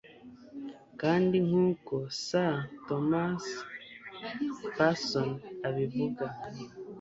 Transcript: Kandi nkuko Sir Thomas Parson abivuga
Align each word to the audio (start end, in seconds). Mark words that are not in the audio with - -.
Kandi 1.01 1.35
nkuko 1.47 1.93
Sir 2.23 2.51
Thomas 2.85 3.43
Parson 4.75 5.29
abivuga 5.67 6.25